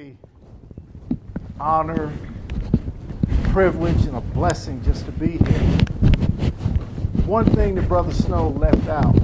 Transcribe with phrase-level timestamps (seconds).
[0.00, 0.16] really
[1.58, 2.10] honor,
[3.50, 5.60] privilege, and a blessing just to be here.
[7.26, 9.14] One thing that Brother Snow left out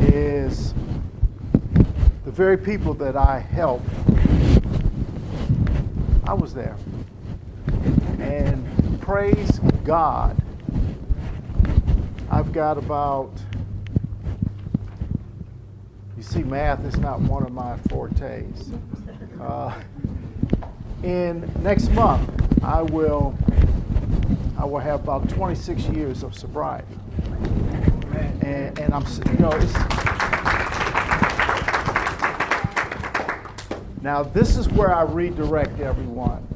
[0.00, 0.74] is
[2.24, 3.88] the very people that I helped.
[6.26, 6.76] I was there.
[8.18, 10.36] And praise God,
[12.30, 13.30] I've got about
[16.16, 18.70] you see, math is not one of my fortes.
[19.40, 19.74] Uh,
[21.02, 22.30] in next month,
[22.62, 23.36] I will
[24.56, 26.98] I will have about 26 years of sobriety,
[28.40, 29.74] and, and I'm you know it's.
[34.02, 36.46] Now this is where I redirect everyone.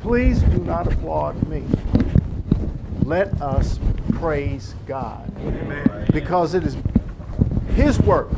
[0.00, 1.62] Please do not applaud me.
[3.04, 3.78] Let us
[4.12, 6.06] praise God, Amen.
[6.12, 6.76] because it is
[7.74, 8.30] His work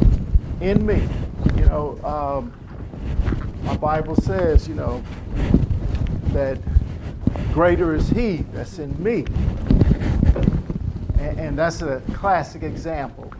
[0.61, 1.09] in me.
[1.57, 2.53] You know, um,
[3.67, 5.03] my Bible says, you know,
[6.27, 6.59] that
[7.53, 9.25] greater is He that's in me.
[11.19, 13.33] And, and that's a classic example.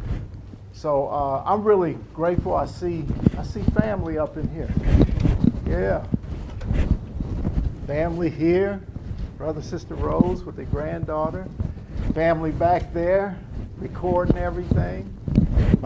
[0.73, 2.55] So uh, I'm really grateful.
[2.55, 3.05] I see
[3.39, 4.69] I see family up in here.
[5.67, 6.05] Yeah,
[7.87, 8.83] family here,
[9.39, 11.47] brother sister Rose with their granddaughter,
[12.15, 13.39] family back there
[13.79, 15.16] recording everything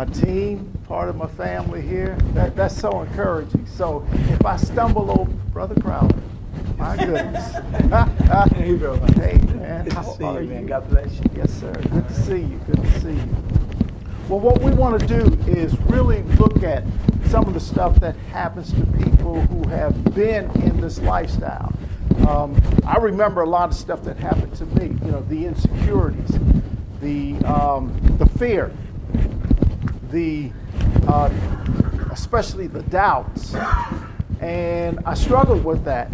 [0.01, 2.17] my team, part of my family here.
[2.33, 3.67] That, that's so encouraging.
[3.67, 6.17] So if I stumble over Brother Crowder,
[6.79, 7.53] my goodness.
[8.55, 8.97] hey, bro.
[8.97, 9.85] Hey, man.
[9.85, 10.65] Good to see you, man.
[10.65, 11.25] God bless you.
[11.37, 11.75] Yes, sir.
[11.75, 12.59] Good to see you.
[12.67, 13.37] Good to see you.
[14.31, 16.83] Well, what we want to do is really look at
[17.27, 21.75] some of the stuff that happens to people who have been in this lifestyle.
[22.27, 24.99] Um, I remember a lot of stuff that happened to me.
[25.05, 26.39] You know, the insecurities,
[27.03, 28.73] the um, the fear,
[30.11, 30.51] the
[31.07, 31.31] uh,
[32.11, 33.55] especially the doubts,
[34.41, 36.13] and I struggled with that.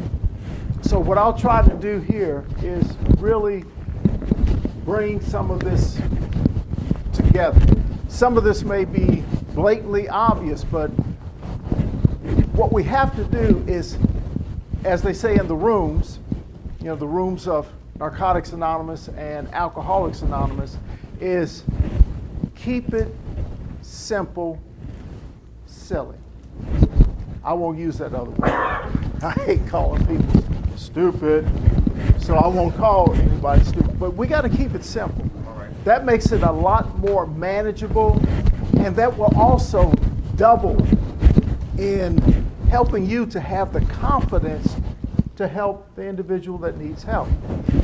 [0.82, 3.64] So what I'll try to do here is really
[4.84, 6.00] bring some of this
[7.12, 7.60] together.
[8.08, 9.24] Some of this may be
[9.54, 10.88] blatantly obvious, but
[12.56, 13.98] what we have to do is,
[14.84, 16.20] as they say in the rooms,
[16.80, 20.78] you know, the rooms of Narcotics Anonymous and Alcoholics Anonymous,
[21.20, 21.64] is
[22.54, 23.14] keep it
[24.06, 24.56] simple,
[25.66, 26.16] silly.
[27.42, 28.50] I won't use that other word.
[29.20, 30.44] I hate calling people
[30.76, 31.44] stupid,
[32.20, 33.98] so I won't call anybody stupid.
[33.98, 35.28] But we got to keep it simple.
[35.82, 38.22] That makes it a lot more manageable,
[38.78, 39.92] and that will also
[40.36, 40.80] double
[41.76, 42.18] in
[42.70, 44.76] helping you to have the confidence
[45.34, 47.28] to help the individual that needs help.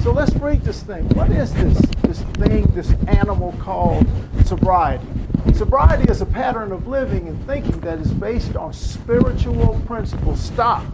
[0.01, 1.09] So let's read this thing.
[1.11, 4.07] What is this this thing, this animal called
[4.45, 5.07] sobriety?
[5.55, 10.41] Sobriety is a pattern of living and thinking that is based on spiritual principles.
[10.41, 10.85] Stop.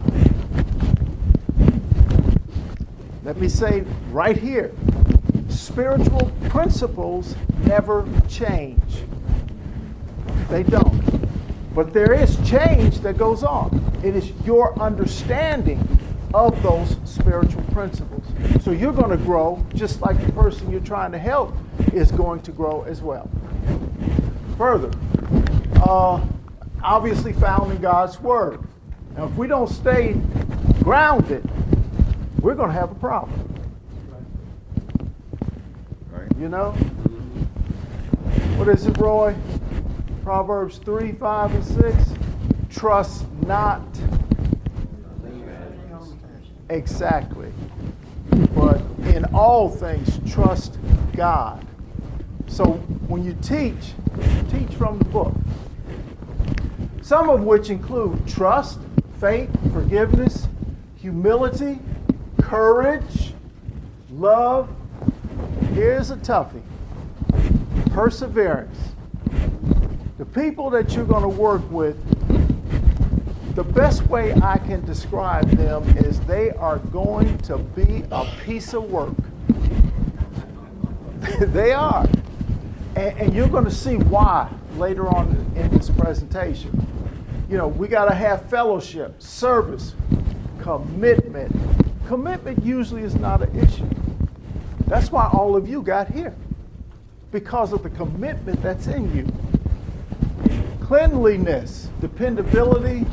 [3.23, 4.71] Let me say right here
[5.47, 9.03] spiritual principles never change.
[10.49, 10.99] They don't.
[11.75, 13.99] But there is change that goes on.
[14.03, 15.79] It is your understanding
[16.33, 18.25] of those spiritual principles.
[18.63, 21.55] So you're going to grow just like the person you're trying to help
[21.93, 23.29] is going to grow as well
[24.59, 24.91] further.
[25.87, 26.19] Uh,
[26.83, 28.59] obviously found in God's Word.
[29.15, 30.17] Now, if we don't stay
[30.83, 31.49] grounded,
[32.41, 33.55] we're going to have a problem.
[36.11, 36.27] Right.
[36.37, 36.71] You know?
[38.57, 39.33] What is it, Roy?
[40.25, 41.95] Proverbs 3, 5, and 6.
[42.69, 43.81] Trust not.
[46.69, 47.53] Exactly.
[48.53, 50.77] But in all things, trust
[51.15, 51.65] God.
[52.47, 52.73] So
[53.07, 53.93] when you teach,
[54.49, 55.33] teach from the book.
[57.01, 58.79] Some of which include trust,
[59.19, 60.47] faith, forgiveness,
[60.95, 61.79] humility,
[62.41, 63.33] courage,
[64.11, 64.69] love.
[65.73, 66.61] Here's a toughie
[67.91, 68.77] perseverance.
[70.17, 71.97] The people that you're going to work with,
[73.55, 78.73] the best way I can describe them is they are going to be a piece
[78.73, 79.15] of work.
[81.39, 82.07] they are.
[82.95, 86.85] And, and you're going to see why later on in this presentation.
[87.49, 89.95] You know, we got to have fellowship, service,
[90.59, 91.55] commitment.
[92.07, 93.89] Commitment usually is not an issue.
[94.87, 96.35] That's why all of you got here,
[97.31, 99.27] because of the commitment that's in you.
[100.81, 103.05] Cleanliness, dependability,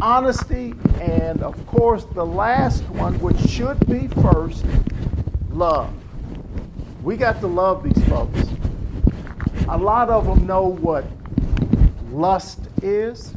[0.00, 4.64] honesty, and of course, the last one, which should be first,
[5.50, 5.92] love.
[7.02, 8.38] We got to love these folks
[9.68, 11.04] a lot of them know what
[12.10, 13.34] lust is.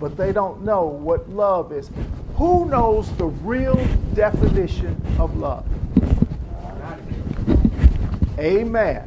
[0.00, 1.90] but they don't know what love is.
[2.36, 3.76] Who knows the real
[4.14, 5.66] definition of love?
[8.38, 9.06] Amen.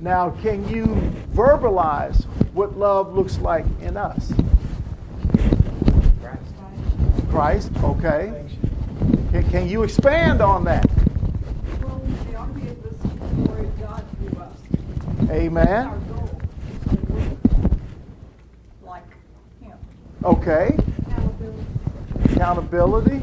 [0.00, 0.86] Now, can you
[1.34, 2.24] verbalize
[2.54, 4.32] what love looks like in us?
[7.28, 8.44] Christ, okay.
[9.32, 10.88] Can, can you expand on that?
[11.82, 11.98] Well,
[12.28, 14.56] we ought to be able to see the glory of God through us.
[15.30, 15.86] Amen.
[15.86, 17.38] Our goal is to look
[18.82, 19.04] like
[19.62, 19.78] Him.
[20.24, 20.76] Okay.
[22.24, 23.22] Accountability.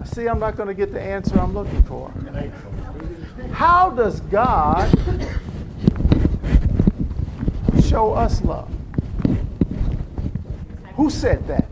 [0.01, 2.11] I see I'm not going to get the answer I'm looking for.
[3.53, 4.89] How does God
[7.83, 8.71] show us love?
[10.95, 11.65] Who said that?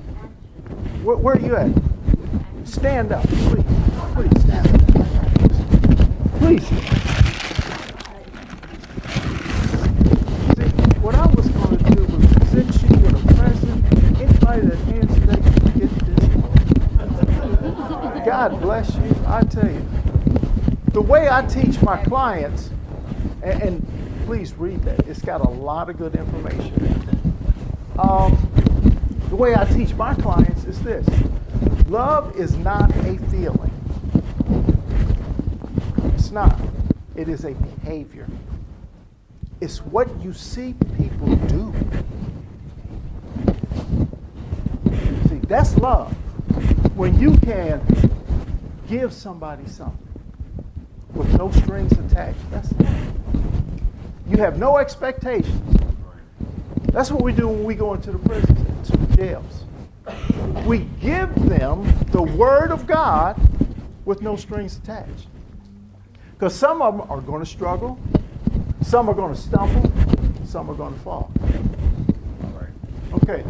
[1.02, 1.70] Where, where are you at?
[2.66, 3.75] Stand up, please.
[4.16, 4.32] Please.
[6.38, 6.66] Please.
[10.56, 10.70] See,
[11.00, 12.24] what I was going to do was
[12.82, 13.78] you a present.
[14.18, 14.80] Anybody that
[15.26, 15.40] that
[15.78, 16.24] get this.
[18.24, 19.14] God bless you.
[19.26, 19.84] I tell you.
[20.92, 22.70] The way I teach my clients,
[23.42, 23.86] and, and
[24.24, 26.72] please read that, it's got a lot of good information.
[27.98, 28.34] Um,
[29.28, 31.06] the way I teach my clients is this
[31.88, 33.65] love is not a feeling,
[36.36, 36.60] not,
[37.14, 38.28] it is a behavior.
[39.62, 41.72] It's what you see people do.
[45.30, 46.12] See, that's love.
[46.94, 47.80] When you can
[48.86, 49.96] give somebody something
[51.14, 53.12] with no strings attached, that's love.
[54.28, 55.80] You have no expectations.
[56.92, 59.64] That's what we do when we go into the prisons, to the jails.
[60.66, 63.40] We give them the Word of God
[64.04, 65.28] with no strings attached.
[66.38, 67.98] Because some of them are going to struggle,
[68.82, 69.90] some are going to stumble,
[70.44, 71.32] some are going to fall.
[72.44, 72.68] All right.
[73.14, 73.42] Okay.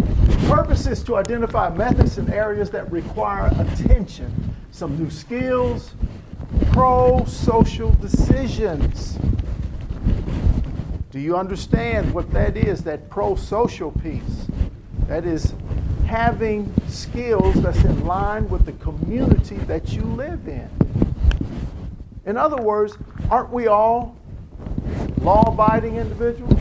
[0.47, 5.95] Purpose is to identify methods and areas that require attention, some new skills,
[6.71, 9.19] pro social decisions.
[11.11, 14.47] Do you understand what that is, that pro social piece?
[15.09, 15.55] That is
[16.07, 20.86] having skills that's in line with the community that you live in.
[22.27, 22.99] In other words,
[23.31, 24.17] aren't we all
[25.21, 26.61] law abiding individuals?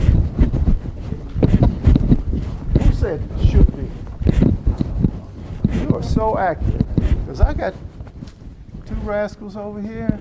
[2.80, 3.90] Who said should be?
[5.80, 6.86] You are so accurate.
[6.96, 7.74] Because I got
[8.86, 10.20] two rascals over here.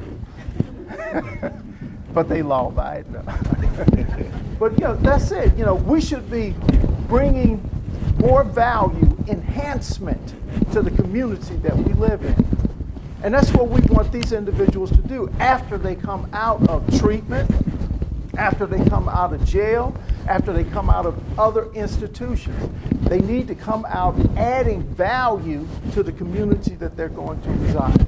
[2.14, 3.14] but they law abiding.
[4.60, 5.56] but you know, that's it.
[5.56, 6.56] You know, we should be
[7.08, 7.70] bringing
[8.18, 10.34] more value, enhancement
[10.74, 12.55] to the community that we live in.
[13.26, 17.50] And that's what we want these individuals to do after they come out of treatment,
[18.38, 19.96] after they come out of jail,
[20.28, 22.70] after they come out of other institutions.
[23.10, 28.00] They need to come out adding value to the community that they're going to reside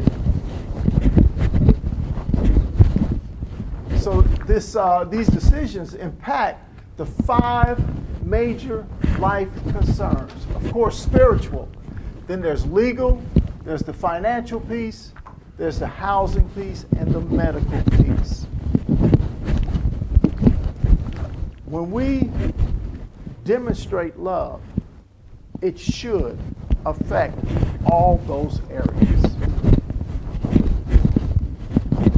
[3.89, 3.99] in.
[3.99, 6.63] So this, uh, these decisions impact
[6.97, 7.83] the five
[8.23, 8.85] major
[9.17, 10.31] life concerns.
[10.53, 11.67] Of course, spiritual.
[12.27, 13.19] Then there's legal,
[13.67, 15.11] there's the financial piece,
[15.57, 18.43] there's the housing piece, and the medical piece.
[21.65, 22.31] When we
[23.43, 24.61] demonstrate love,
[25.61, 26.39] it should
[26.85, 27.37] affect
[27.91, 29.25] all those areas.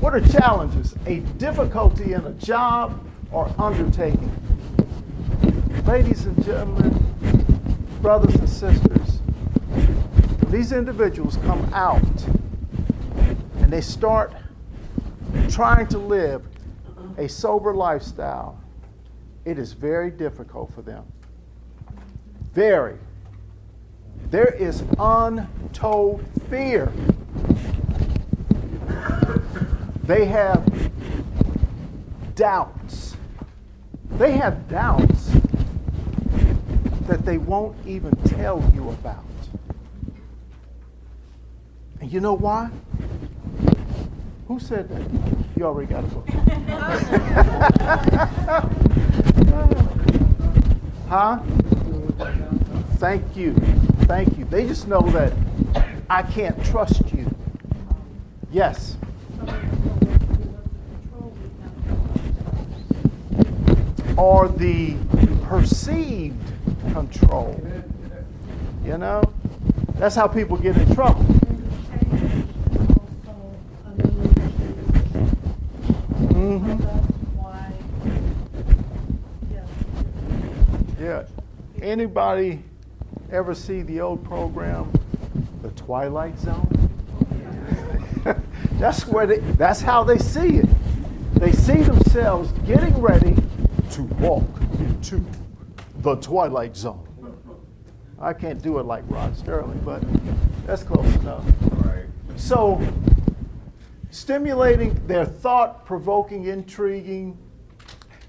[0.02, 0.96] What are challenges?
[1.08, 4.32] A difficulty in a job or undertaking.
[5.88, 6.92] Ladies and gentlemen,
[8.04, 8.99] brothers and sisters,
[10.50, 12.02] these individuals come out
[13.58, 14.34] and they start
[15.50, 16.44] trying to live
[17.18, 18.60] a sober lifestyle,
[19.46, 21.06] it is very difficult for them.
[22.54, 22.98] Very.
[24.32, 26.92] There is untold fear.
[30.04, 30.92] They have
[32.36, 33.16] doubts.
[34.12, 35.32] They have doubts
[37.08, 39.29] that they won't even tell you about.
[42.02, 42.70] And you know why?
[44.48, 45.02] Who said that?
[45.58, 46.28] You already got a book.
[51.10, 51.40] huh?
[52.98, 53.54] Thank you.
[54.06, 54.46] Thank you.
[54.46, 55.34] They just know that
[56.10, 57.30] I can't trust you.
[58.52, 58.96] Yes.
[64.18, 64.96] Or the
[65.44, 66.36] perceived
[66.94, 67.62] control.
[68.84, 69.22] You know?
[69.96, 71.39] That's how people get in trouble.
[76.40, 76.80] Mm-hmm.
[81.04, 81.26] Yeah.
[81.82, 82.64] Anybody
[83.30, 84.90] ever see the old program,
[85.62, 86.90] The Twilight Zone?
[88.80, 90.70] that's where they, that's how they see it.
[91.34, 93.36] They see themselves getting ready
[93.92, 94.48] to walk
[94.80, 95.26] into
[95.98, 97.06] the Twilight Zone.
[98.18, 100.02] I can't do it like Rod Serling, but
[100.66, 101.44] that's close enough.
[102.38, 102.82] So
[104.12, 107.38] stimulating their thought provoking, intriguing,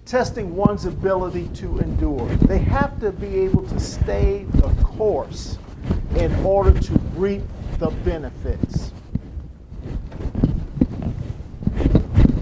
[0.04, 2.26] testing one's ability to endure.
[2.46, 5.58] They have to be able to stay the course
[6.16, 7.42] in order to reap
[7.78, 8.92] the benefits.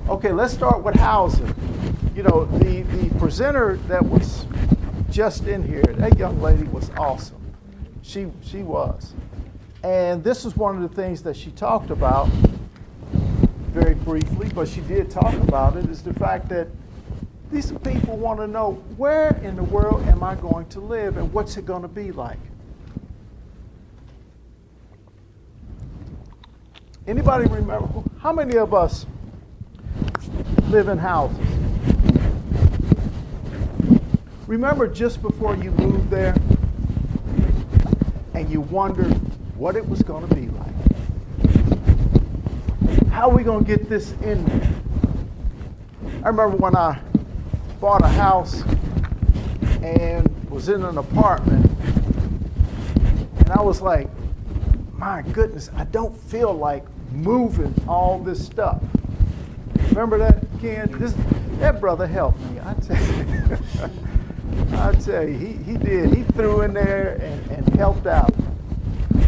[0.09, 1.55] Okay, let's start with housing.
[2.17, 4.47] You know, the, the presenter that was
[5.11, 7.55] just in here, that young lady was awesome.
[8.03, 9.13] She, she was.
[9.85, 12.29] And this is one of the things that she talked about
[13.79, 16.67] very briefly, but she did talk about it, is the fact that
[17.53, 21.33] these people want to know where in the world am I going to live and
[21.33, 22.39] what's it going to be like?
[27.07, 27.89] Anybody remember?
[28.19, 29.07] How many of us
[30.69, 31.39] live in houses?
[34.49, 36.35] Remember just before you moved there
[38.35, 39.13] and you wondered
[39.57, 40.69] what it was going to be like?
[43.19, 44.75] How are we going to get this in there?
[46.23, 47.01] I remember when I
[47.81, 48.63] bought a house
[49.83, 51.69] and was in an apartment,
[53.39, 54.09] and I was like,
[54.93, 58.81] my goodness, I don't feel like moving all this stuff.
[59.89, 60.89] Remember that, Ken?
[60.93, 61.13] This,
[61.59, 62.61] that brother helped me.
[62.61, 63.59] I tell you,
[64.79, 66.15] I tell you, he, he did.
[66.15, 68.33] He threw in there and, and helped out.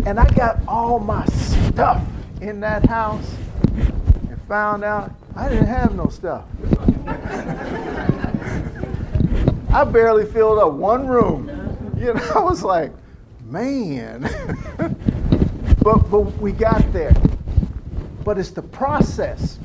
[0.06, 2.06] And I got all my stuff
[2.40, 3.28] in that house
[4.50, 6.45] found out I didn't have no stuff.
[9.73, 11.49] I barely filled up one room.
[11.97, 12.90] You know, I was like,
[13.45, 14.23] man.
[15.85, 17.14] but but we got there.
[18.25, 19.61] But it's the process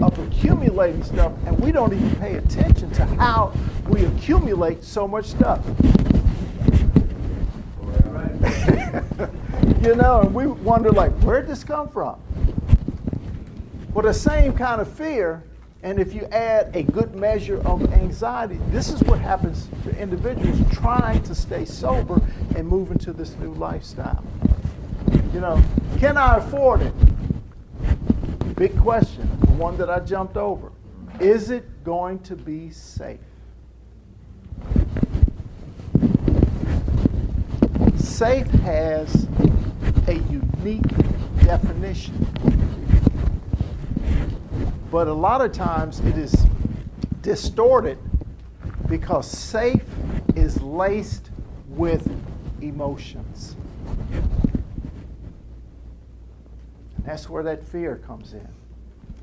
[0.00, 3.52] of accumulating stuff, and we don't even pay attention to how
[3.88, 5.66] we accumulate so much stuff.
[9.82, 12.20] you know, and we wonder like, where'd this come from?
[13.96, 15.42] Well, the same kind of fear
[15.82, 20.58] and if you add a good measure of anxiety, this is what happens to individuals
[20.70, 22.20] trying to stay sober
[22.54, 24.22] and move into this new lifestyle.
[25.32, 25.62] You know,
[25.96, 26.92] can I afford it?
[28.54, 30.72] Big question, the one that I jumped over.
[31.18, 33.18] Is it going to be safe?
[37.96, 39.26] Safe has
[40.06, 40.82] a unique
[41.46, 42.26] definition
[44.96, 46.34] but a lot of times it is
[47.20, 47.98] distorted
[48.88, 49.84] because safe
[50.34, 51.28] is laced
[51.68, 52.10] with
[52.62, 53.56] emotions.
[56.96, 58.48] And that's where that fear comes in.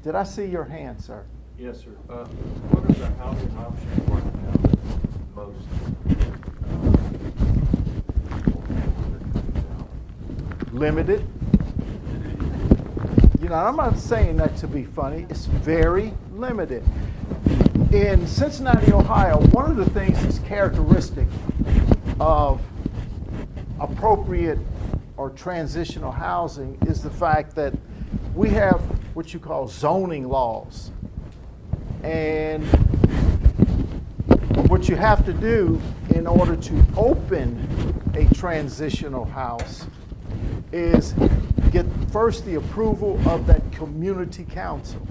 [0.03, 1.25] Did I see your hand, sir?
[1.57, 1.89] Yes, sir.
[2.07, 2.25] Uh,
[2.69, 4.53] what are the housing options right now
[5.35, 5.57] most?
[10.71, 11.27] Limited
[13.43, 15.27] you know, I'm not saying that to be funny.
[15.29, 16.81] It's very limited.
[17.91, 21.27] In Cincinnati, Ohio, one of the things that's characteristic
[22.21, 22.62] of
[23.81, 24.59] appropriate
[25.17, 27.73] or transitional housing is the fact that
[28.33, 28.79] we have
[29.13, 30.91] what you call zoning laws.
[32.01, 32.65] And
[34.69, 35.81] what you have to do
[36.15, 39.85] in order to open a transitional house
[40.71, 41.13] is
[41.73, 45.05] get first the approval of that community council.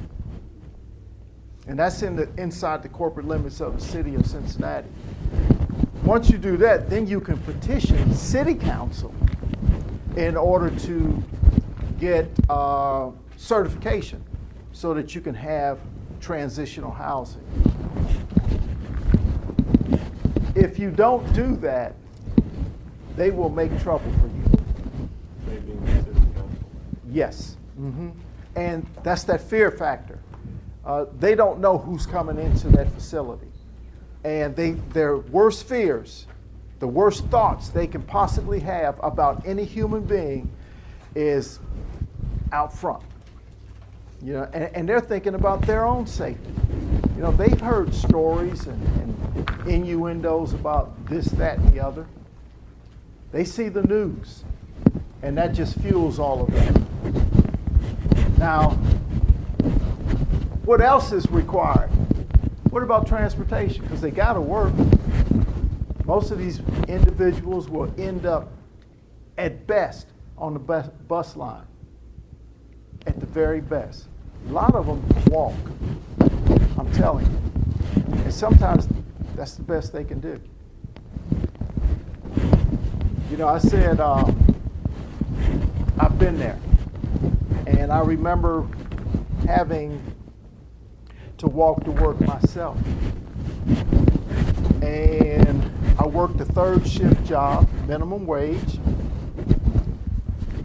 [1.67, 4.89] And that's in the, inside the corporate limits of the city of Cincinnati.
[6.05, 9.13] Once you do that, then you can petition city council
[10.17, 11.23] in order to
[11.99, 14.23] get uh, certification
[14.73, 15.81] so that you can have
[16.21, 17.43] transitional housing.
[20.55, 21.95] If you don't do that,
[23.17, 26.02] they will make trouble for you.
[27.13, 27.57] Yes.
[27.79, 28.11] Mm-hmm.
[28.57, 30.19] And that's that fear factor.
[30.85, 33.47] Uh, they don't know who's coming into that facility.
[34.25, 36.27] And they, their worst fears,
[36.81, 40.51] the worst thoughts they can possibly have about any human being
[41.15, 41.61] is
[42.53, 43.03] out front.
[44.23, 46.53] You know, and, and they're thinking about their own safety.
[47.17, 52.07] You know, they've heard stories and, and innuendos about this, that, and the other.
[53.33, 54.45] They see the news,
[55.23, 58.39] and that just fuels all of that.
[58.39, 58.71] Now,
[60.65, 61.91] what else is required?
[62.71, 63.83] What about transportation?
[63.83, 64.73] Because they got to work.
[66.05, 68.51] Most of these individuals will end up
[69.39, 71.67] at best on the bus, bus line,
[73.07, 74.09] at the very best.
[74.49, 75.55] A lot of them walk,
[76.77, 78.03] I'm telling you.
[78.25, 78.89] And sometimes
[79.37, 80.41] that's the best they can do.
[83.31, 84.31] You know, I said, uh,
[85.99, 86.59] I've been there.
[87.67, 88.67] And I remember
[89.47, 90.03] having
[91.39, 92.77] to walk to work myself.
[94.83, 98.79] And I worked a third shift job, minimum wage.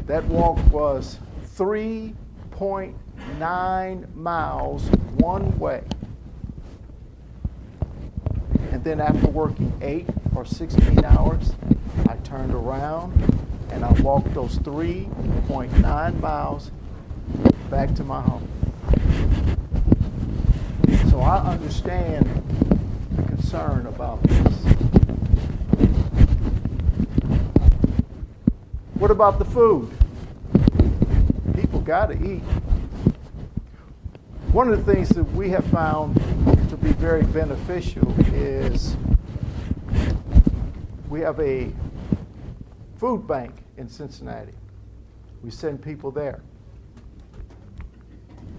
[0.06, 1.18] That walk was
[1.56, 5.84] 3.9 miles one way.
[8.72, 11.54] And then after working eight or 16 hours,
[12.08, 16.72] I turned around and I walked those 3.9 miles
[17.70, 18.48] back to my home.
[21.10, 22.26] So I understand
[23.16, 24.54] the concern about this.
[28.96, 29.92] What about the food?
[31.56, 32.42] People got to eat.
[34.52, 36.16] One of the things that we have found
[36.70, 38.98] to be very beneficial is
[41.10, 41.72] we have a
[42.98, 44.54] food bank in Cincinnati.
[45.44, 46.42] We send people there.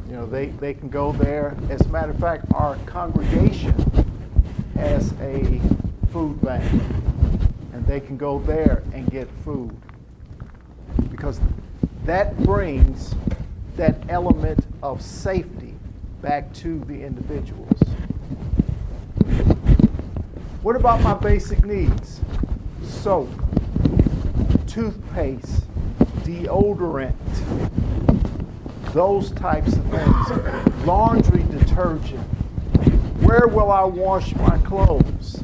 [0.06, 1.56] You know, they, they can go there.
[1.68, 3.74] As a matter of fact, our congregation
[4.74, 5.60] has a
[6.12, 6.64] food bank,
[7.72, 9.76] and they can go there and get food.
[11.10, 11.40] Because
[12.04, 13.14] that brings
[13.76, 15.74] that element of safety
[16.22, 17.80] back to the individuals.
[20.62, 22.20] What about my basic needs?
[22.82, 23.28] Soap,
[24.78, 25.64] toothpaste,
[26.22, 27.12] deodorant,
[28.92, 30.86] those types of things.
[30.86, 32.22] Laundry detergent.
[33.24, 35.42] Where will I wash my clothes?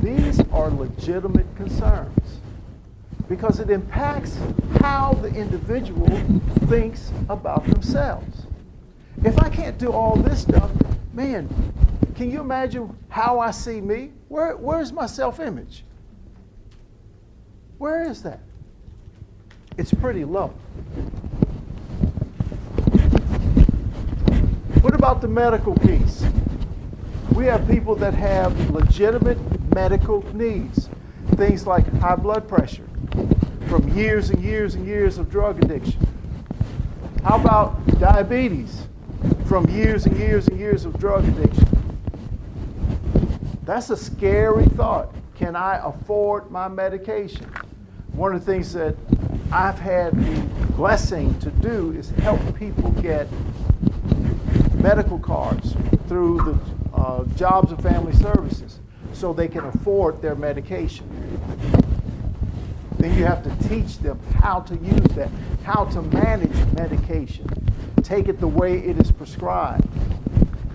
[0.00, 2.40] These are legitimate concerns
[3.30, 4.36] because it impacts
[4.82, 6.14] how the individual
[6.68, 8.42] thinks about themselves.
[9.24, 10.70] If I can't do all this stuff,
[11.14, 11.48] man,
[12.14, 14.12] can you imagine how I see me?
[14.28, 15.84] Where, where's my self image?
[17.82, 18.38] Where is that?
[19.76, 20.50] It's pretty low.
[24.82, 26.24] What about the medical piece?
[27.34, 29.36] We have people that have legitimate
[29.74, 30.90] medical needs,
[31.34, 32.86] things like high blood pressure
[33.66, 36.06] from years and years and years of drug addiction.
[37.24, 38.86] How about diabetes
[39.46, 41.66] from years and years and years of drug addiction?
[43.64, 45.12] That's a scary thought.
[45.34, 47.44] Can I afford my medication?
[48.14, 48.94] One of the things that
[49.50, 50.40] I've had the
[50.74, 53.26] blessing to do is help people get
[54.74, 55.74] medical cards
[56.08, 56.38] through
[56.92, 58.80] the uh, Jobs and Family Services
[59.14, 61.08] so they can afford their medication.
[62.98, 65.30] Then you have to teach them how to use that,
[65.64, 67.46] how to manage medication,
[68.02, 69.88] take it the way it is prescribed.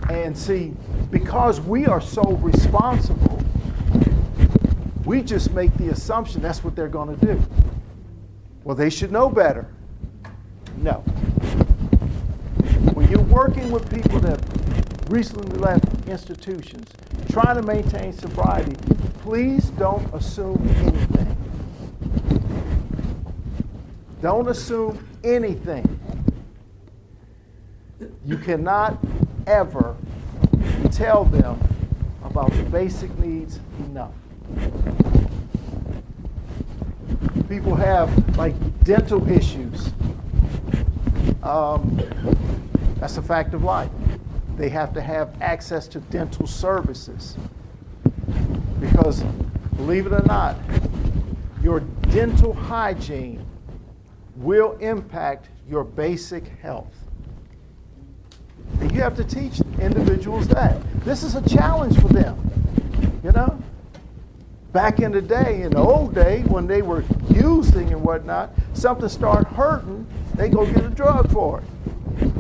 [0.10, 0.74] And see,
[1.12, 3.44] because we are so responsible,
[5.08, 7.42] we just make the assumption that's what they're going to do.
[8.66, 9.66] Well, they should know better.
[10.80, 10.96] No.
[12.94, 14.44] When you're working with people that
[15.10, 16.90] recently left institutions,
[17.32, 18.76] trying to maintain sobriety,
[19.22, 21.38] please don't assume anything.
[24.22, 25.88] Don't assume anything.
[28.26, 28.98] You cannot
[29.48, 29.96] ever
[30.92, 31.58] tell them
[32.26, 34.12] about the basic needs enough.
[37.50, 39.92] People have like dental issues.
[41.44, 42.02] Um,
[43.00, 43.90] that's a fact of life.
[44.58, 47.38] They have to have access to dental services.
[48.80, 49.24] Because,
[49.76, 50.58] believe it or not,
[51.62, 51.80] your
[52.12, 53.46] dental hygiene
[54.36, 56.94] will impact your basic health.
[58.80, 60.78] And you have to teach individuals that.
[61.04, 62.40] This is a challenge for them.
[63.24, 63.62] You know?
[64.78, 69.10] Back in the day, in the old day, when they were using and whatnot, something
[69.10, 72.32] started hurting, they go get a drug for it.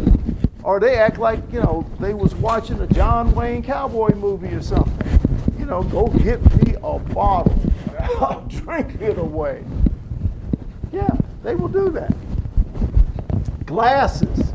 [0.62, 4.62] Or they act like, you know, they was watching a John Wayne cowboy movie or
[4.62, 5.20] something.
[5.58, 7.60] You know, go get me a bottle.
[8.20, 9.64] I'll drink it away.
[10.92, 11.10] Yeah,
[11.42, 12.16] they will do that.
[13.66, 14.54] Glasses.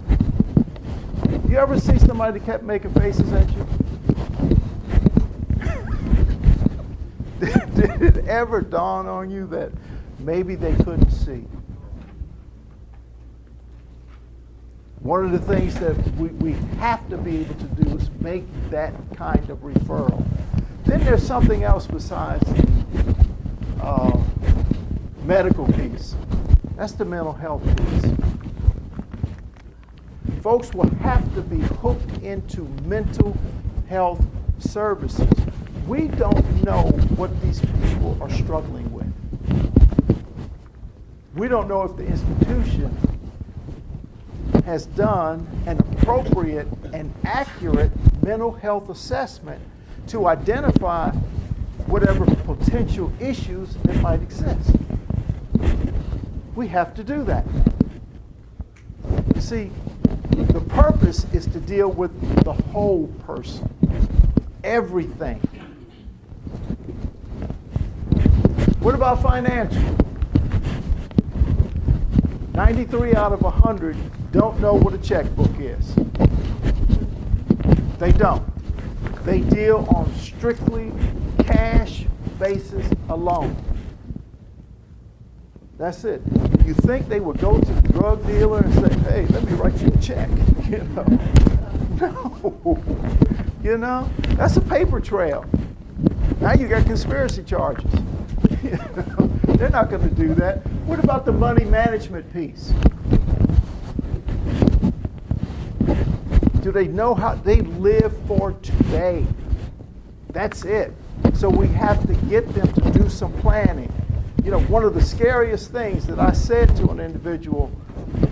[1.49, 3.67] You ever see somebody that kept making faces at you?
[7.75, 9.73] Did it ever dawn on you that
[10.21, 11.45] maybe they couldn't see?
[15.01, 18.45] One of the things that we, we have to be able to do is make
[18.71, 20.25] that kind of referral.
[20.85, 22.49] Then there's something else besides
[23.81, 24.21] uh,
[25.25, 26.15] medical piece.
[26.77, 28.13] That's the mental health piece.
[30.43, 33.37] Folks will have to be hooked into mental
[33.89, 34.25] health
[34.61, 35.42] services.
[35.87, 36.85] We don't know
[37.17, 39.13] what these people are struggling with.
[41.35, 42.97] We don't know if the institution
[44.65, 47.91] has done an appropriate and accurate
[48.23, 49.61] mental health assessment
[50.09, 51.11] to identify
[51.87, 54.77] whatever potential issues that might exist.
[56.55, 57.45] We have to do that.
[59.35, 59.71] You see,
[60.31, 62.13] the purpose is to deal with
[62.45, 63.69] the whole person,
[64.63, 65.41] everything.
[68.83, 69.81] What about financial?
[72.53, 73.97] 93 out of 100
[74.33, 75.95] don't know what a checkbook is.
[78.01, 78.45] They don't.
[79.25, 80.91] They deal on strictly
[81.45, 82.07] cash
[82.41, 83.55] basis alone.
[85.79, 86.21] That's it.
[86.67, 89.81] You think they would go to the drug dealer and say, hey, let me write
[89.81, 90.29] you a check?
[90.69, 91.05] You know?
[92.01, 92.83] No.
[93.63, 94.11] You know?
[94.31, 95.45] That's a paper trail.
[96.41, 97.93] Now you got conspiracy charges.
[99.59, 100.59] They're not going to do that.
[100.87, 102.73] What about the money management piece?
[106.61, 109.27] Do they know how they live for today?
[110.31, 110.93] That's it.
[111.35, 113.93] So we have to get them to do some planning.
[114.45, 117.71] You know, one of the scariest things that I said to an individual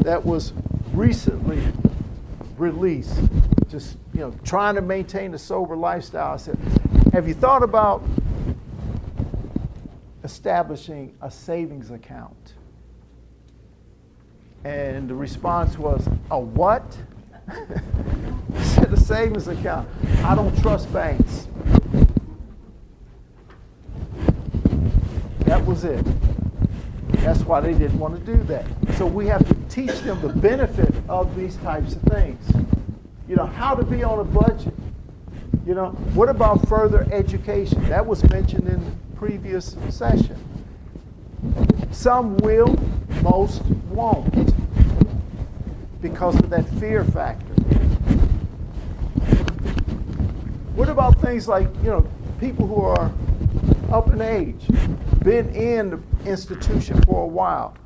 [0.01, 0.53] that was
[0.93, 1.61] recently
[2.57, 3.19] released,
[3.69, 6.59] just, you know, trying to maintain a sober lifestyle, I said,
[7.13, 8.05] Have you thought about
[10.31, 12.55] establishing a savings account?
[14.65, 16.97] And the response was, A what?
[18.55, 19.89] A savings account.
[20.25, 21.49] I don't trust banks.
[25.41, 26.05] That was it.
[27.09, 28.67] That's why they didn't want to do that.
[28.97, 32.53] So we have to teach them the benefit of these types of things.
[33.29, 34.75] You know, how to be on a budget.
[35.67, 37.89] You know, what about further education?
[37.89, 40.35] That was mentioned in the previous session.
[41.91, 42.75] Some will,
[43.23, 44.55] most won't
[46.01, 47.53] because of that fear factor.
[50.75, 53.13] What about things like, you know, people who are
[53.93, 54.67] up in age,
[55.23, 57.77] been in the institution for a while?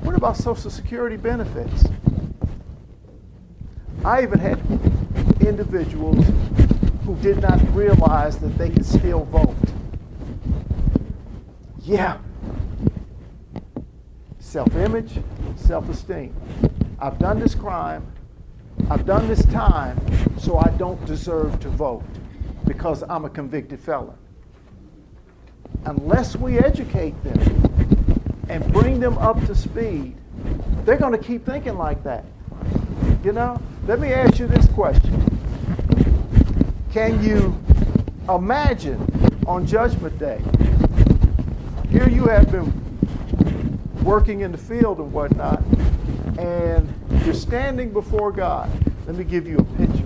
[0.00, 1.84] What about Social Security benefits?
[4.06, 4.58] I even had
[5.42, 6.24] individuals
[7.04, 9.54] who did not realize that they could still vote.
[11.88, 12.18] Yeah.
[14.40, 15.20] Self image,
[15.56, 16.36] self esteem.
[16.98, 18.06] I've done this crime,
[18.90, 19.98] I've done this time,
[20.38, 22.04] so I don't deserve to vote
[22.66, 24.18] because I'm a convicted felon.
[25.86, 27.40] Unless we educate them
[28.50, 30.14] and bring them up to speed,
[30.84, 32.26] they're going to keep thinking like that.
[33.24, 33.58] You know?
[33.86, 35.24] Let me ask you this question
[36.92, 37.58] Can you
[38.28, 39.00] imagine
[39.46, 40.42] on Judgment Day?
[41.98, 42.72] Here you have been
[44.04, 45.60] working in the field and whatnot,
[46.38, 46.88] and
[47.24, 48.70] you're standing before God.
[49.08, 50.04] Let me give you a picture.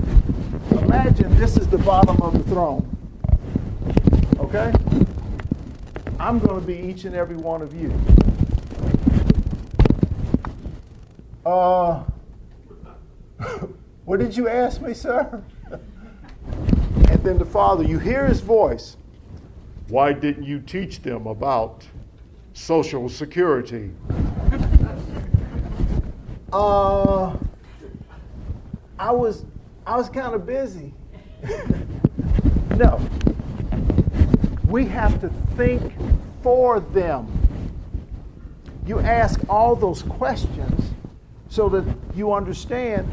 [0.87, 2.89] Imagine this is the bottom of the throne.
[4.39, 4.73] Okay?
[6.19, 7.93] I'm going to be each and every one of you.
[11.45, 12.05] Uh,
[14.07, 15.43] what did you ask me, sir?
[17.11, 18.97] and then the father, you hear his voice.
[19.93, 21.87] Why didn't you teach them about
[22.55, 23.91] Social Security?
[26.51, 27.37] uh,
[28.99, 29.45] I was,
[29.87, 30.95] I was kind of busy.
[32.71, 33.07] no.
[34.67, 35.29] We have to
[35.59, 35.93] think
[36.43, 37.31] for them.
[38.87, 40.91] You ask all those questions
[41.51, 43.05] so that you understand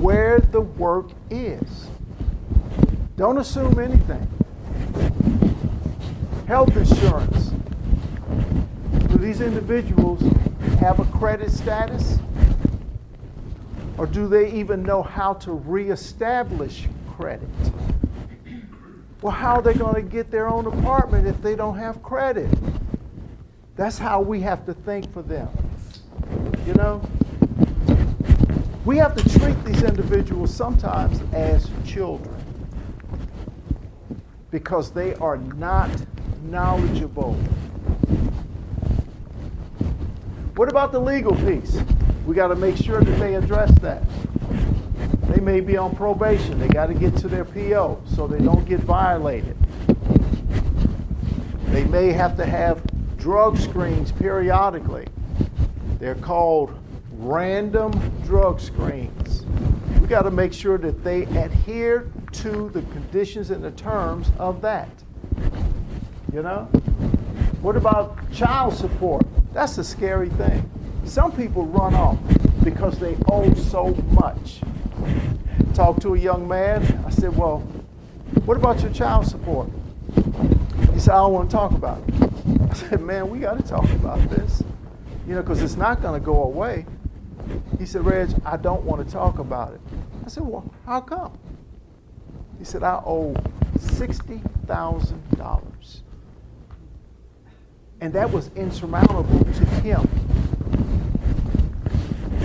[0.00, 1.86] where the work is.
[3.14, 4.26] Don't assume anything.
[6.46, 7.52] Health insurance.
[9.08, 10.20] Do these individuals
[10.78, 12.18] have a credit status?
[13.96, 17.48] Or do they even know how to reestablish credit?
[19.22, 22.50] Well, how are they going to get their own apartment if they don't have credit?
[23.76, 25.48] That's how we have to think for them.
[26.66, 27.00] You know?
[28.84, 32.34] We have to treat these individuals sometimes as children
[34.50, 35.90] because they are not
[36.44, 37.34] knowledgeable.
[40.56, 41.76] What about the legal piece?
[42.26, 44.02] We got to make sure that they address that.
[45.28, 46.58] They may be on probation.
[46.58, 49.56] They got to get to their PO so they don't get violated.
[51.66, 52.82] They may have to have
[53.16, 55.06] drug screens periodically.
[55.98, 56.78] They're called
[57.12, 57.92] random
[58.24, 59.44] drug screens.
[60.00, 64.60] We got to make sure that they adhere to the conditions and the terms of
[64.60, 64.88] that.
[66.34, 66.64] You know?
[67.62, 69.24] What about child support?
[69.52, 70.68] That's a scary thing.
[71.04, 72.18] Some people run off
[72.64, 74.60] because they owe so much.
[75.74, 77.04] Talked to a young man.
[77.06, 77.60] I said, Well,
[78.46, 79.68] what about your child support?
[80.92, 82.14] He said, I don't want to talk about it.
[82.68, 84.60] I said, Man, we got to talk about this.
[85.28, 86.84] You know, because it's not going to go away.
[87.78, 89.80] He said, Reg, I don't want to talk about it.
[90.26, 91.38] I said, Well, how come?
[92.58, 93.34] He said, I owe
[93.78, 96.00] $60,000.
[98.04, 100.06] And that was insurmountable to him.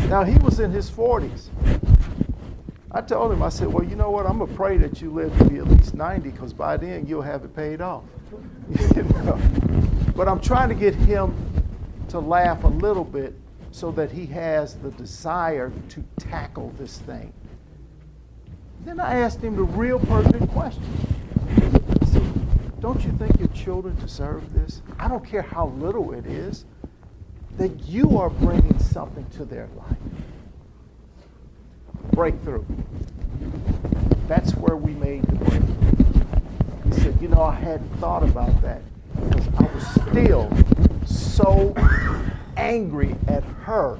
[0.08, 1.48] Now, he was in his 40s.
[2.89, 4.26] I told him, I said, Well, you know what?
[4.26, 7.06] I'm going to pray that you live to be at least 90 because by then
[7.06, 8.06] you'll have it paid off.
[8.95, 9.38] you know?
[10.15, 11.36] But I'm trying to get him
[12.08, 13.36] to laugh a little bit
[13.72, 17.34] so that he has the desire to tackle this thing.
[18.86, 21.18] Then I asked him the real pertinent question.
[22.80, 24.82] Don't you think your children deserve this?
[24.98, 26.65] I don't care how little it is,
[27.58, 29.98] that you are bringing something to their life.
[32.12, 32.63] Breakthrough.
[34.28, 36.46] That's where we made the breakthrough.
[36.86, 38.82] He said, You know, I hadn't thought about that
[39.15, 40.50] because I was still
[41.06, 41.74] so
[42.56, 44.00] angry at her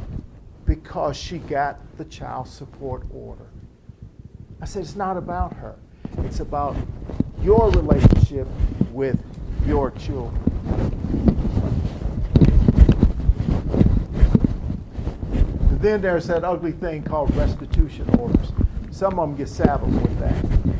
[0.65, 3.48] because she got the child support order.
[4.62, 5.76] I said, it's not about her.
[6.19, 6.76] It's about
[7.41, 8.48] your relationship
[8.91, 9.22] with
[9.65, 10.36] your children.
[15.69, 18.52] And then there's that ugly thing called restitution orders.
[18.91, 20.36] Some of them get saddled with that.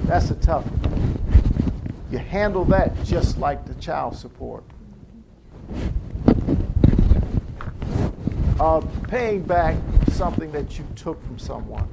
[0.06, 1.20] That's a tough one.
[2.12, 4.63] You handle that just like the child support.
[8.60, 9.78] Uh, paying back
[10.12, 11.88] something that you took from someone.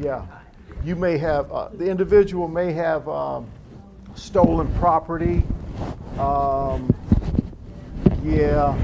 [0.00, 0.24] Yeah.
[0.88, 3.46] You may have, uh, the individual may have um,
[4.14, 5.42] stolen property.
[6.18, 6.88] Um,
[8.24, 8.74] yeah.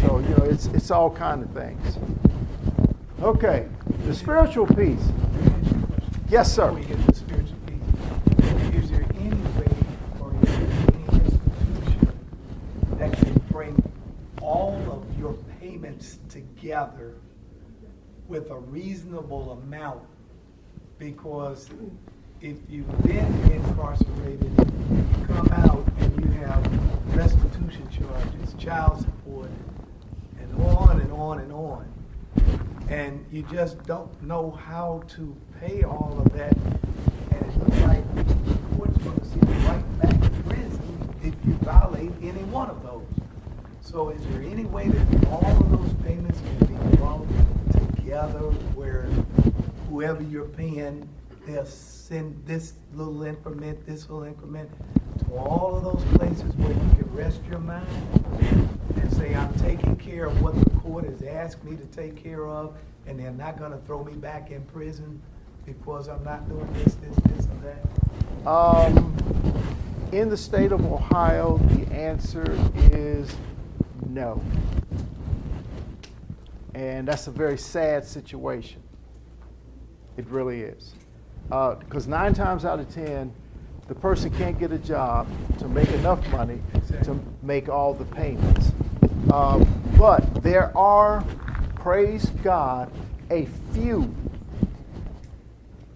[0.00, 1.98] So, you know, it's, it's all kind of things.
[3.22, 3.68] Okay.
[4.06, 5.12] The spiritual piece.
[6.28, 6.76] Yes, sir.
[14.40, 17.14] All of your payments together
[18.28, 20.02] with a reasonable amount?
[20.98, 21.68] Because
[22.40, 29.50] if you've been incarcerated, you come out and you have restitution charges, child support,
[30.38, 31.92] and on and on and on.
[32.88, 36.56] And you just don't know how to pay all of that.
[36.56, 41.34] And it looks like the court's going to send you right back to prison if
[41.46, 43.06] you violate any one of those.
[43.80, 47.26] So is there any way that all of those payments can be brought
[48.12, 49.04] together where
[49.88, 51.08] whoever you're paying,
[51.46, 54.68] they'll send this little increment, this little increment
[55.18, 57.86] to all of those places where you can rest your mind
[58.96, 62.46] and say, I'm taking care of what the court has asked me to take care
[62.46, 65.18] of, and they're not going to throw me back in prison
[65.64, 68.46] because I'm not doing this, this, this, or that?
[68.46, 69.16] Um,
[70.12, 72.44] in the state of Ohio, the answer
[72.92, 73.34] is
[74.10, 74.42] no.
[76.74, 78.82] And that's a very sad situation.
[80.16, 80.94] It really is.
[81.48, 83.32] Because uh, nine times out of ten,
[83.88, 86.60] the person can't get a job to make enough money
[87.02, 88.72] to make all the payments.
[89.30, 89.64] Uh,
[89.98, 91.24] but there are,
[91.74, 92.90] praise God,
[93.30, 94.14] a few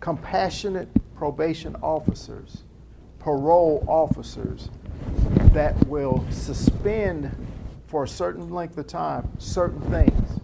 [0.00, 2.64] compassionate probation officers,
[3.18, 4.68] parole officers
[5.52, 7.34] that will suspend
[7.86, 10.35] for a certain length of time certain things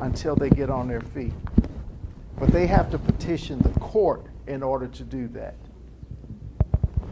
[0.00, 1.32] until they get on their feet.
[2.38, 5.54] But they have to petition the court in order to do that.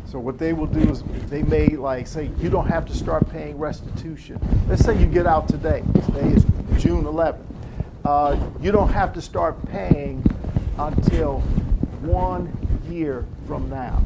[0.06, 3.28] So what they will do is they may like say you don't have to start
[3.30, 4.40] paying restitution.
[4.66, 5.82] Let's say you get out today.
[6.06, 6.44] Today is
[6.78, 7.44] June 11th.
[8.06, 10.24] Uh, you don't have to start paying
[10.78, 11.40] until
[12.00, 12.50] one
[12.88, 14.02] year from now,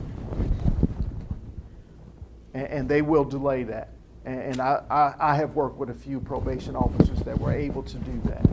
[2.53, 3.91] and, and they will delay that.
[4.25, 7.83] And, and I, I, I, have worked with a few probation officers that were able
[7.83, 8.47] to do that.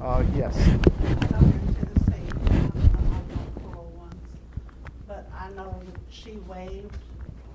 [0.00, 0.56] Uh, yes.
[6.10, 6.96] she waived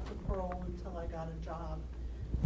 [0.07, 1.77] the parole until I got a job.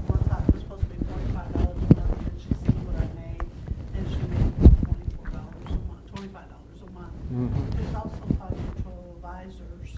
[0.07, 2.97] One time it was supposed to be forty-five dollars a month, and she seen what
[2.97, 3.45] I made,
[3.93, 7.13] and she made twenty-four dollars a month, twenty-five dollars a month.
[7.29, 7.71] Mhm.
[7.77, 9.97] There's also financial advisors advisors,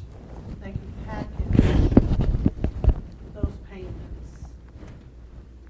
[0.62, 1.92] they can package
[3.34, 4.32] those payments.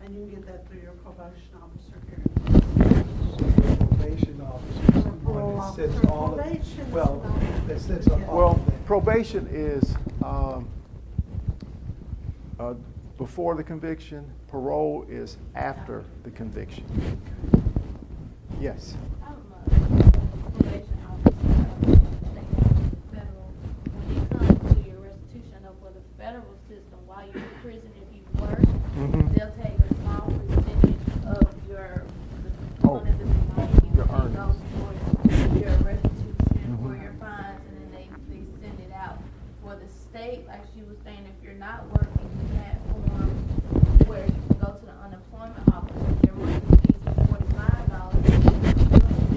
[0.04, 0.94] And you can get that through your
[1.28, 2.24] probation officer here.
[3.88, 8.28] Probation officer is the one that sets all Probation of, well, not- that sets up
[8.30, 8.86] all Well, of that.
[8.86, 10.68] probation is um,
[12.60, 12.74] uh,
[13.18, 16.86] before the conviction, parole is after the conviction.
[18.60, 18.96] Yes.
[19.26, 19.70] I'm a
[20.58, 21.98] probation officer, uh,
[23.14, 23.52] federal.
[23.94, 27.92] When it comes to your restitution of for the federal system, while you're in prison,
[27.96, 28.62] if you work,
[28.98, 29.34] Mhm.
[29.36, 32.04] they'll take a small percentage of your,
[32.44, 34.36] the Oh, one of the money you your pay earnings.
[34.36, 37.02] goes for your restitution or Mhm.
[37.04, 39.18] your fines, and then they, they send it out.
[39.64, 39.88] For the
[40.22, 44.72] like she was saying, if you're not working, you have forms where you can go
[44.74, 45.94] to the unemployment office,
[46.26, 49.28] your monthly fees is forty-five dollars.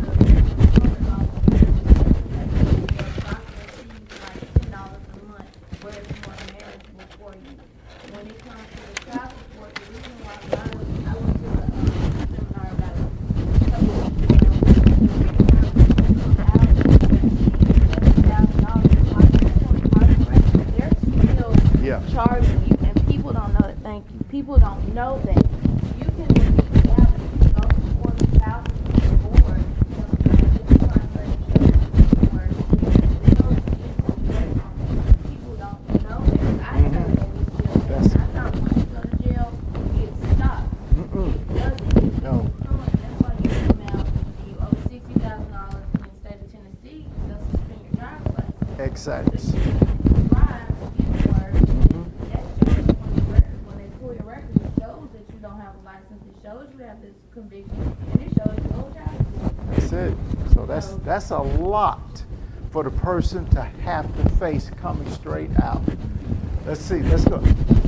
[8.10, 11.42] When it comes to the child support, the reason why I was, I went to
[11.44, 11.84] the, um,
[12.34, 13.04] seminar about it
[13.54, 15.50] a couple weeks ago.
[20.76, 20.94] They're
[21.36, 22.00] still Yeah.
[22.12, 25.36] charging you, and people don't know that, thank you, people don't know that
[25.98, 28.64] you can repeat the app, you can go before the child
[28.94, 31.66] support board, you know, it's trying to show
[32.34, 32.50] where
[33.20, 37.88] they don't see people don't know that, I didn't know that was still there.
[37.88, 39.48] That's- I thought once you go to jail,
[39.96, 40.68] it stops.
[40.94, 41.30] Mm-mm.
[41.34, 42.22] It doesn't.
[42.22, 42.34] No.
[42.60, 46.46] That's why you come out, and you owe sixty thousand dollars in the state of
[46.52, 48.78] Tennessee, they'll suspend your driver's license.
[48.78, 49.38] Exactly.
[50.30, 52.04] Drive, get to work, Mhm.
[52.30, 55.58] that shows on your record, when they pull your record, it shows that you don't
[55.60, 59.18] have a license, it shows you have this conviction, and it shows you owe child
[59.18, 59.52] support.
[59.74, 60.14] That's it.
[60.54, 60.66] So
[61.11, 62.23] that's a lot
[62.70, 65.83] for the person to have to face coming straight out.
[66.64, 67.03] Let's see.
[67.03, 67.38] Let's go.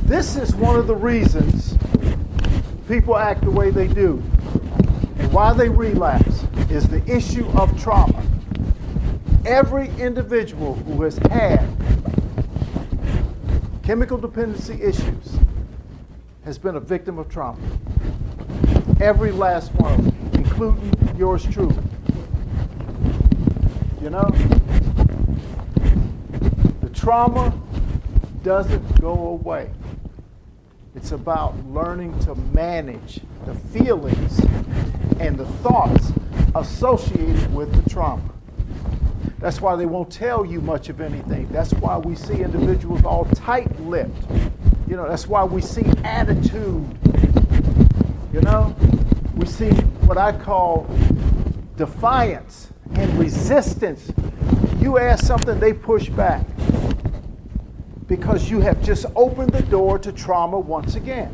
[0.03, 1.77] This is one of the reasons
[2.89, 4.21] people act the way they do,
[5.19, 8.21] and why they relapse is the issue of trauma.
[9.45, 11.65] Every individual who has had
[13.83, 15.37] chemical dependency issues
[16.43, 17.61] has been a victim of trauma.
[18.99, 21.77] Every last one of them, including yours truly.
[24.13, 24.29] You know?
[26.81, 27.51] The trauma
[28.43, 29.71] doesn't go away.
[30.93, 34.37] It's about learning to manage the feelings
[35.19, 36.11] and the thoughts
[36.53, 38.29] associated with the trauma.
[39.39, 41.47] That's why they won't tell you much of anything.
[41.51, 44.29] That's why we see individuals all tight lipped.
[44.87, 46.85] You know, that's why we see attitude.
[48.31, 48.75] You know,
[49.35, 49.71] we see
[50.05, 50.85] what I call
[51.77, 52.72] defiance
[53.03, 54.11] and resistance.
[54.79, 56.45] You ask something, they push back
[58.07, 61.33] because you have just opened the door to trauma once again.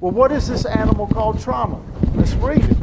[0.00, 1.80] Well, what is this animal called trauma?
[2.14, 2.76] Let's read it.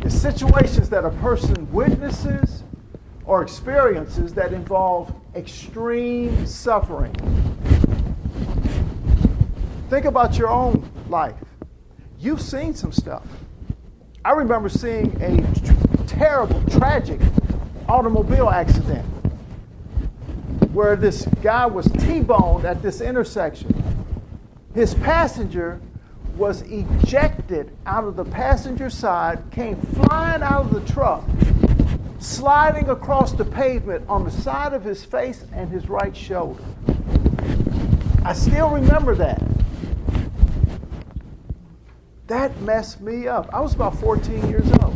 [0.00, 2.62] It's situations that a person witnesses
[3.24, 7.14] or experiences that involve extreme suffering.
[9.90, 11.34] Think about your own life.
[12.18, 13.26] You've seen some stuff.
[14.24, 15.36] I remember seeing a
[16.16, 17.20] terrible, tragic
[17.88, 19.04] automobile accident
[20.72, 23.82] where this guy was T boned at this intersection.
[24.74, 25.80] His passenger
[26.36, 31.24] was ejected out of the passenger side, came flying out of the truck,
[32.18, 36.64] sliding across the pavement on the side of his face and his right shoulder.
[38.24, 39.42] I still remember that.
[42.26, 43.48] That messed me up.
[43.52, 44.95] I was about 14 years old.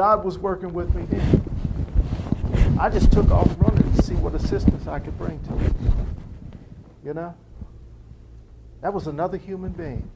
[0.00, 2.78] God was working with me then.
[2.80, 6.16] I just took off running to see what assistance I could bring to him.
[7.04, 7.34] You know?
[8.80, 10.10] That was another human being.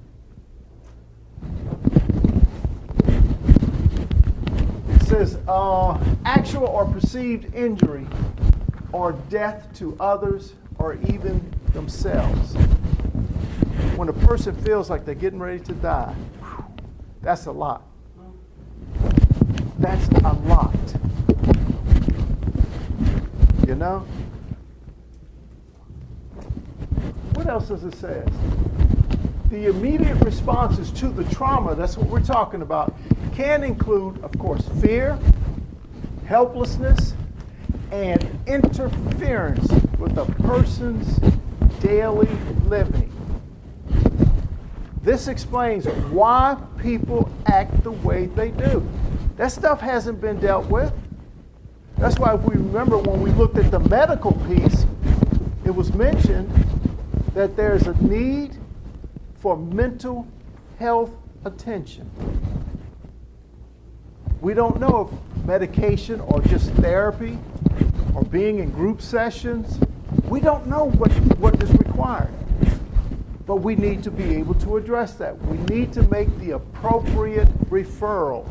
[4.89, 8.07] It says uh, actual or perceived injury
[8.91, 12.55] or death to others or even themselves.
[13.97, 16.15] When a person feels like they're getting ready to die,
[17.21, 17.83] that's a lot.
[19.85, 20.75] That's a lot.
[23.67, 23.99] You know?
[27.35, 28.23] What else does it say?
[29.51, 32.95] The immediate responses to the trauma, that's what we're talking about,
[33.35, 35.19] can include, of course, fear,
[36.25, 37.13] helplessness,
[37.93, 41.19] and interference with a person's
[41.81, 43.13] daily living.
[45.03, 48.89] This explains why people act the way they do.
[49.37, 50.93] That stuff hasn't been dealt with.
[51.99, 54.87] That's why if we remember when we looked at the medical piece,
[55.65, 56.51] it was mentioned
[57.35, 58.57] that there's a need
[59.41, 60.27] for mental
[60.79, 61.11] health
[61.45, 62.11] attention.
[64.41, 67.39] We don't know if medication or just therapy
[68.15, 69.79] or being in group sessions,
[70.29, 72.33] we don't know what, what is required.
[73.47, 75.39] But we need to be able to address that.
[75.47, 78.47] We need to make the appropriate referral.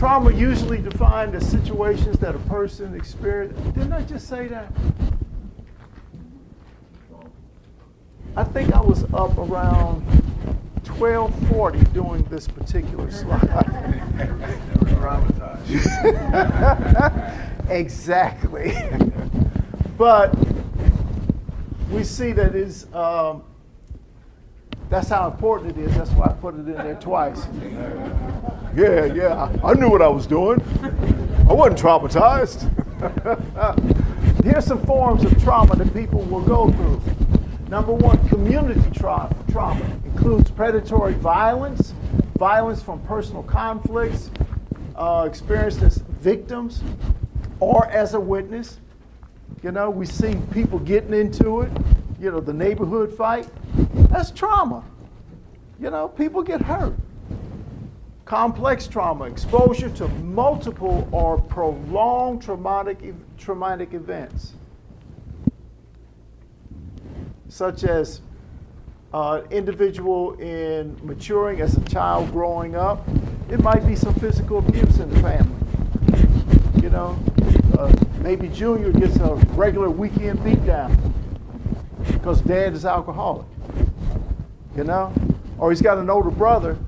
[0.00, 3.62] Trauma usually defined as situations that a person experienced.
[3.74, 4.72] Didn't I just say that?
[8.34, 10.00] I think I was up around
[10.88, 13.42] 1240 doing this particular slide.
[17.68, 18.72] exactly.
[19.98, 20.34] but
[21.90, 23.42] we see that is um,
[24.88, 25.94] that's how important it is.
[25.94, 27.46] That's why I put it in there twice.
[28.74, 29.52] Yeah, yeah.
[29.64, 30.62] I knew what I was doing.
[31.48, 32.68] I wasn't traumatized.
[34.44, 37.02] Here's some forms of trauma that people will go through.
[37.68, 41.94] Number one, community tra- trauma includes predatory violence,
[42.38, 44.30] violence from personal conflicts,
[44.96, 46.82] uh, experienced as victims
[47.58, 48.78] or as a witness.
[49.62, 51.72] You know, we see people getting into it,
[52.20, 53.48] you know, the neighborhood fight.
[54.10, 54.84] That's trauma.
[55.80, 56.94] You know, people get hurt.
[58.30, 62.98] Complex trauma, exposure to multiple or prolonged traumatic,
[63.36, 64.52] traumatic events,
[67.48, 68.20] such as
[69.12, 73.04] uh, individual in maturing as a child growing up.
[73.50, 76.82] It might be some physical abuse in the family.
[76.84, 77.18] You know,
[77.76, 80.96] uh, maybe Junior gets a regular weekend beatdown
[82.12, 83.48] because dad is alcoholic.
[84.76, 85.12] You know,
[85.58, 86.78] or he's got an older brother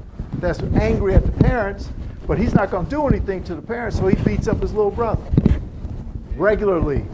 [0.41, 1.91] that's angry at the parents,
[2.27, 4.73] but he's not going to do anything to the parents, so he beats up his
[4.73, 5.23] little brother
[6.37, 7.05] regularly.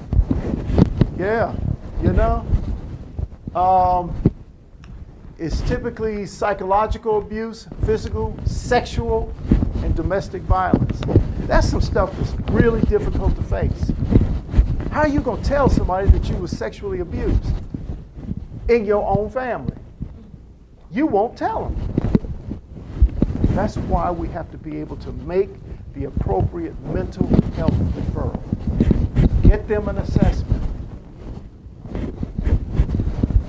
[1.18, 1.54] Yeah,
[2.02, 2.46] you know.
[3.54, 4.14] Um,
[5.38, 9.32] it's typically psychological abuse, physical, sexual,
[9.82, 11.00] and domestic violence.
[11.46, 13.92] That's some stuff that's really difficult to face.
[14.90, 17.44] How are you going to tell somebody that you were sexually abused
[18.68, 19.76] in your own family?
[20.90, 21.97] You won't tell them.
[23.58, 25.48] That's why we have to be able to make
[25.92, 28.40] the appropriate mental health referral.
[29.42, 30.62] Get them an assessment.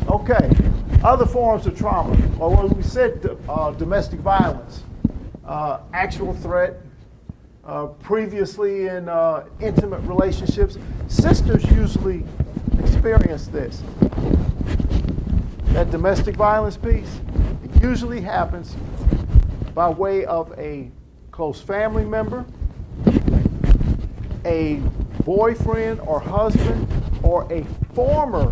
[0.07, 0.49] Okay,
[1.03, 2.17] other forms of trauma.
[2.39, 4.81] Well, we said uh, domestic violence,
[5.45, 6.81] uh, actual threat,
[7.63, 12.25] uh, previously in uh, intimate relationships, sisters usually
[12.79, 13.83] experience this.
[15.65, 17.19] That domestic violence piece,
[17.63, 18.75] it usually happens
[19.79, 20.91] by way of a
[21.31, 22.43] close family member,
[24.43, 24.81] a
[25.23, 26.85] boyfriend or husband,
[27.23, 27.63] or a
[27.93, 28.51] former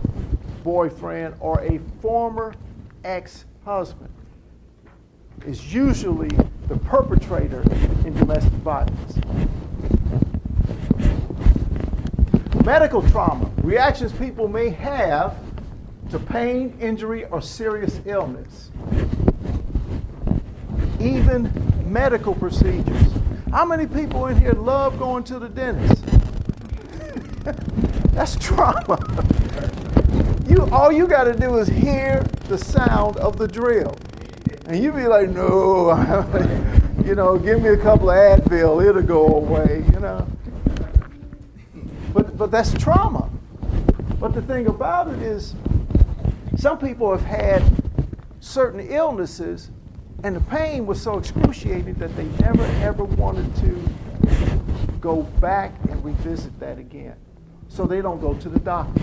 [0.64, 2.54] boyfriend or a former
[3.04, 4.10] ex husband
[5.46, 6.30] is usually
[6.70, 7.62] the perpetrator
[8.06, 9.18] in domestic violence.
[12.64, 15.36] Medical trauma, reactions people may have
[16.10, 18.72] to pain, injury, or serious illness.
[21.00, 21.52] Even
[21.86, 23.12] medical procedures.
[23.52, 26.04] How many people in here love going to the dentist?
[28.14, 29.00] That's trauma.
[30.48, 33.96] You all you got to do is hear the sound of the drill,
[34.66, 35.94] and you be like, no,
[37.06, 40.28] you know, give me a couple of Advil, it'll go away, you know.
[42.14, 43.30] But but that's trauma.
[44.20, 45.54] But the thing about it is,
[46.58, 47.64] some people have had
[48.40, 49.70] certain illnesses,
[50.24, 53.82] and the pain was so excruciating that they never ever wanted to
[55.00, 57.16] go back and revisit that again.
[57.70, 59.02] So they don't go to the doctor.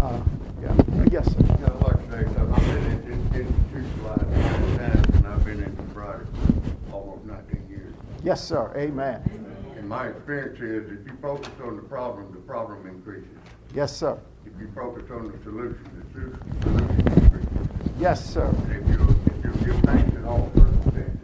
[0.00, 0.20] Uh,
[0.62, 0.74] yeah.
[1.10, 1.38] Yes, sir.
[1.60, 2.40] Yeah, like to say.
[2.40, 6.26] I've been in, in, institutionalized times, and I've been in sobriety
[6.90, 7.94] for almost 19 years.
[8.22, 8.72] Yes, sir.
[8.76, 9.22] Amen.
[9.76, 13.28] And my experience is if you focus on the problem, the problem increases.
[13.74, 14.18] Yes, sir.
[14.46, 17.23] If you focus on the solution, the solution increases.
[17.98, 18.52] Yes, sir.
[18.70, 21.16] If you if you give thanks in all circumstances,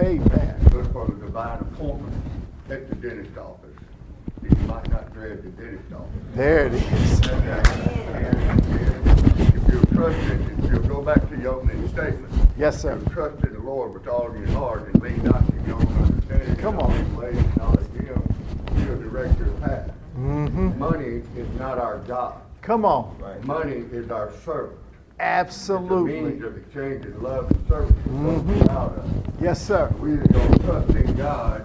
[0.00, 0.68] Amen.
[0.72, 2.12] look for the divine appointment
[2.68, 3.70] at the dentist office.
[4.42, 6.10] You might not dread the dentist office.
[6.34, 7.20] There it is.
[9.54, 12.32] If you trust in, if you go back to your opening statement.
[12.58, 12.98] Yes, sir.
[12.98, 15.76] You trust in the Lord with all of your heart and lean not to your
[15.76, 16.56] own understanding.
[16.56, 17.16] Come on.
[17.16, 18.22] Ways acknowledge Him,
[18.76, 19.90] He'll direct your path.
[20.18, 20.78] Mm-hmm.
[20.78, 22.34] Money is not our God.
[22.60, 23.16] Come on.
[23.44, 24.78] Money is our servant.
[25.20, 26.46] It's a means Absolutely.
[26.46, 27.92] of exchanging love and service.
[28.08, 28.46] Mhm.
[28.58, 29.06] Without us.
[29.40, 29.90] Yes, sir.
[30.00, 31.62] We either gonna trust in God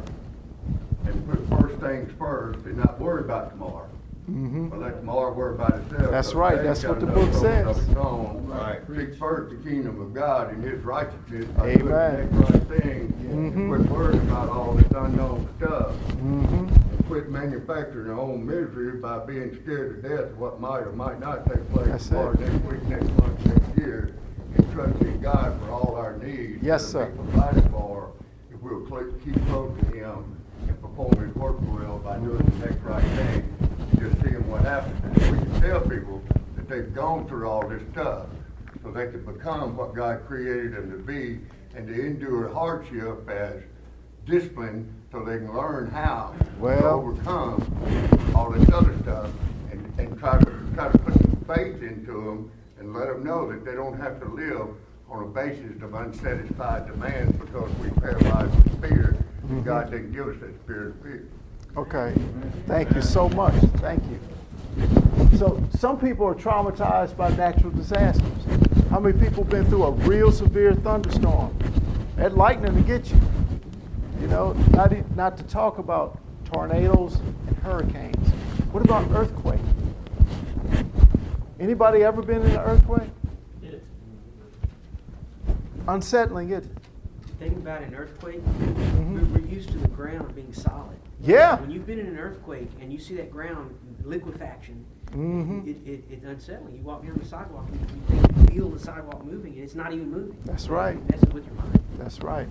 [1.06, 3.84] and put first things first and not worry about tomorrow.
[4.30, 4.68] Mm-hmm.
[4.68, 6.12] But let tomorrow worry about itself.
[6.12, 6.62] That's So right.
[6.62, 7.66] That's what the book says.
[7.66, 8.46] of its own.
[8.50, 8.80] Right.
[8.94, 11.46] Seek first the kingdom of God and his righteousness.
[11.60, 11.78] Amen.
[11.78, 13.14] doing the next right thing.
[13.32, 13.56] Mhm.
[13.56, 15.94] And quit worrying about all this unknown stuff.
[16.12, 16.66] Mm-hmm.
[17.08, 21.22] Quit manufacturing their own misery by being scared to death of what might or might
[21.22, 24.14] not take place tomorrow, next week, next month, next year.
[24.58, 26.62] And trusting God for all our needs.
[26.62, 27.06] Yes, sir.
[27.16, 28.12] Provided for
[28.52, 28.86] if we'll
[29.24, 30.38] keep close to him
[30.68, 33.56] and perform his work well by doing the next right thing.
[34.02, 35.02] Just seeing what happens.
[35.22, 36.22] And we can tell people
[36.58, 38.26] that they've gone through all this stuff
[38.84, 41.40] so they can become what God created them to be
[41.74, 43.64] and to endure hardship as
[44.26, 49.30] discipline so they can learn how to overcome all this other stuff
[49.72, 53.52] and, and try to try to put some faith into them and let them know
[53.52, 54.68] that they don't have to live
[55.10, 59.16] on a basis of unsatisfied demands because we paralyzed with fear.
[59.48, 59.64] Mhm.
[59.64, 61.24] God didn't give us that spirit of fear.
[61.78, 62.14] Okay.
[62.66, 63.54] Thank you so much.
[63.78, 64.20] Thank you.
[65.38, 68.28] So some people are traumatized by natural disasters.
[68.90, 71.58] How many people have been through a real severe thunderstorm?
[72.18, 73.18] That lightning to get you.
[74.22, 77.16] You know, not, not to talk about tornadoes
[77.48, 78.30] and hurricanes.
[78.72, 79.60] What about earthquake?
[81.60, 83.10] Anybody ever been in an earthquake?
[85.88, 86.72] Unsettling, isn't it?
[87.40, 89.14] thing about an earthquake, Mhm.
[89.14, 90.98] we- we're used to the ground being solid.
[91.22, 91.62] Yeah.
[91.62, 95.68] When you've been in an earthquake and you see that ground liquefaction, Mhm.
[95.68, 96.76] it, it, it's unsettling.
[96.78, 99.76] You walk down the sidewalk and you think you feel the sidewalk moving and it's
[99.76, 100.36] not even moving.
[100.46, 100.96] That's right.
[100.98, 101.80] It messes with your mind.
[102.00, 102.48] That's right.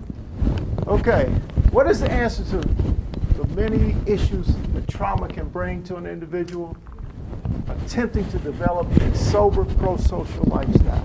[0.86, 1.24] Okay,
[1.72, 6.76] what is the answer to the many issues that trauma can bring to an individual?
[7.68, 11.00] Attempting to develop a sober, pro social lifestyle.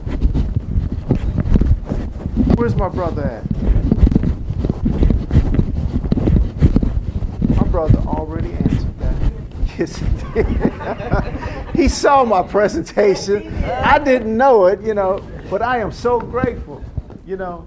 [2.58, 3.52] Where's my brother at?
[7.56, 9.16] My brother already answered that.
[9.80, 11.76] Yes, he did.
[11.76, 13.52] he saw my presentation.
[13.64, 16.86] I didn't know it, you know, but I am so grateful,
[17.26, 17.66] you know.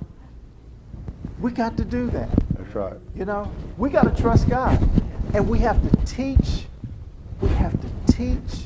[1.45, 2.31] We got to do that.
[2.57, 2.95] That's right.
[3.15, 4.81] You know, we got to trust God.
[5.35, 6.65] And we have to teach,
[7.43, 8.65] we have to teach,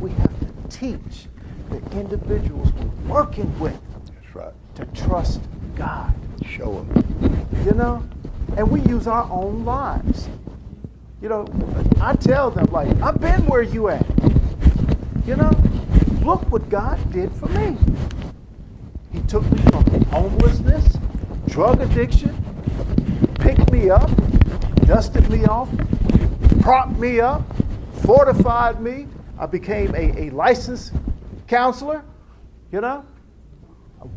[0.00, 1.28] we have to teach
[1.70, 4.52] the individuals we're working with That's right.
[4.74, 5.40] to trust
[5.76, 6.14] God.
[6.44, 7.48] Show them.
[7.64, 8.04] You know?
[8.58, 10.28] And we use our own lives.
[11.22, 11.46] You know,
[12.02, 14.04] I tell them, like, I've been where you at.
[15.26, 15.52] You know?
[16.20, 17.78] Look what God did for me.
[19.10, 20.98] He took me from homelessness,
[21.54, 22.34] drug addiction,
[23.36, 24.10] picked me up,
[24.86, 25.68] dusted me off,
[26.60, 27.44] propped me up,
[28.02, 29.06] fortified me.
[29.38, 30.94] I became a, a licensed
[31.46, 32.02] counselor,
[32.72, 33.06] you know?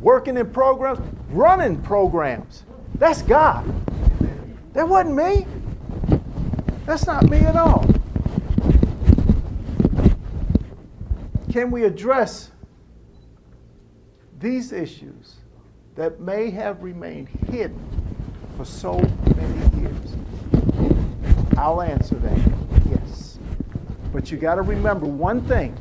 [0.01, 0.97] Working in programs,
[1.29, 2.63] running programs.
[2.95, 3.71] That's God.
[4.73, 5.45] That wasn't me.
[6.87, 7.85] That's not me at all.
[11.51, 12.49] Can we address
[14.39, 15.35] these issues
[15.97, 17.83] that may have remained hidden
[18.55, 18.99] for so
[19.35, 20.15] many years?
[21.57, 22.39] I'll answer that
[22.89, 23.39] yes.
[24.13, 25.75] But you got to remember one thing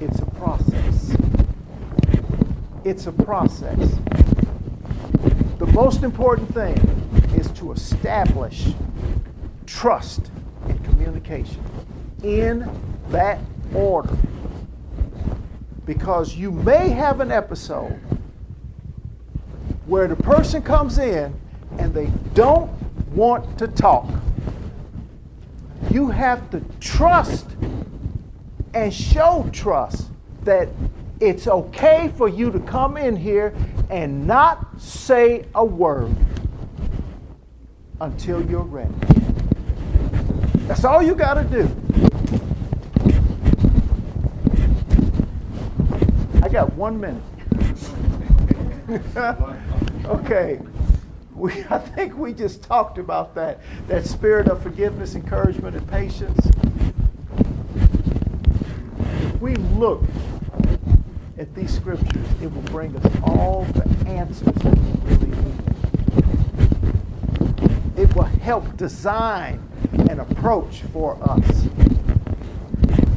[0.00, 1.16] it's a process.
[2.84, 3.78] It's a process.
[5.58, 6.76] The most important thing
[7.36, 8.68] is to establish
[9.66, 10.30] trust
[10.68, 11.62] and communication
[12.22, 12.68] in
[13.10, 13.40] that
[13.74, 14.16] order.
[15.84, 18.00] Because you may have an episode
[19.92, 21.38] where the person comes in
[21.76, 22.70] and they don't
[23.14, 24.08] want to talk.
[25.90, 27.46] You have to trust
[28.72, 30.08] and show trust
[30.44, 30.70] that
[31.20, 33.54] it's okay for you to come in here
[33.90, 36.16] and not say a word
[38.00, 38.94] until you're ready.
[40.68, 41.68] That's all you got to do.
[46.42, 47.22] I got one minute.
[50.04, 50.60] okay.
[51.34, 53.60] We, I think we just talked about that.
[53.88, 56.46] That spirit of forgiveness, encouragement, and patience.
[58.98, 60.02] If we look
[61.38, 65.58] at these scriptures, it will bring us all the answers that we really need.
[67.98, 69.66] It will help design
[70.10, 71.66] an approach for us.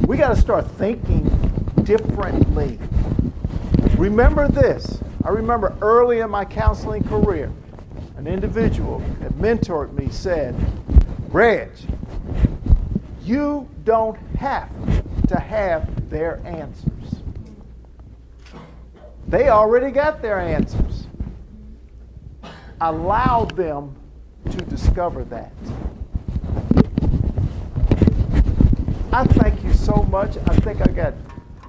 [0.06, 1.24] We got to start thinking
[1.84, 2.78] differently.
[3.96, 5.00] Remember this.
[5.26, 7.50] I remember early in my counseling career,
[8.16, 10.54] an individual that mentored me said,
[11.32, 11.70] Reg,
[13.24, 14.70] you don't have
[15.26, 16.92] to have their answers.
[19.26, 21.08] They already got their answers.
[22.80, 23.96] allow them
[24.52, 25.52] to discover that.
[29.12, 30.36] I thank you so much.
[30.46, 31.14] I think I got,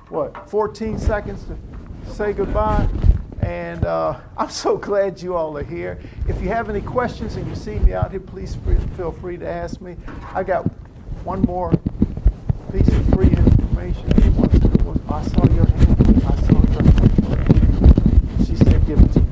[0.09, 2.87] what, 14 seconds to say goodbye?
[3.47, 5.97] And uh, I'm so glad you all are here.
[6.27, 9.37] If you have any questions and you see me out here, please free, feel free
[9.37, 9.95] to ask me.
[10.33, 10.63] I got
[11.23, 11.71] one more
[12.73, 14.11] piece of free information.
[14.21, 16.23] Who wants to- was- I saw your hand.
[16.27, 18.45] I saw your hand.
[18.45, 19.27] She said, give it to me.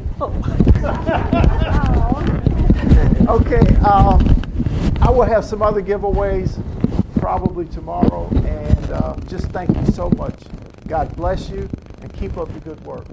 [3.36, 4.24] Okay, um,
[5.02, 6.58] I will have some other giveaways
[7.20, 8.30] probably tomorrow.
[8.46, 10.40] And uh, just thank you so much.
[10.88, 11.68] God bless you
[12.18, 13.06] keep up the good work.